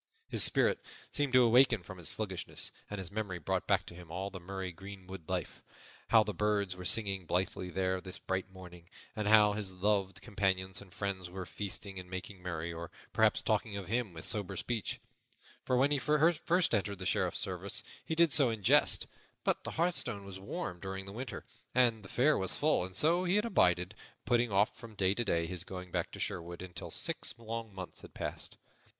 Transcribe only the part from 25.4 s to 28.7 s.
his going back to Sherwood, until six long months had passed.